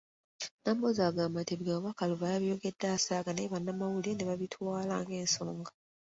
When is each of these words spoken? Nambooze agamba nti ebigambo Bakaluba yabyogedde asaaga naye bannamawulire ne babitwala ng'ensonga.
Nambooze 0.63 1.01
agamba 1.09 1.37
nti 1.39 1.51
ebigambo 1.53 1.85
Bakaluba 1.87 2.25
yabyogedde 2.33 2.85
asaaga 2.95 3.29
naye 3.31 3.51
bannamawulire 3.53 4.13
ne 4.15 4.25
babitwala 4.29 4.93
ng'ensonga. 5.03 5.71